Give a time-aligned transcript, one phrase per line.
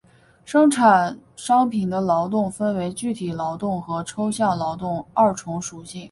[0.45, 5.99] 生产商品的劳动分为具体劳动和抽象劳动二重属性。